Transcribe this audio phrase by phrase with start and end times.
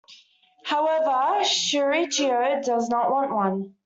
[0.63, 3.75] However, Shuichiro does not want one.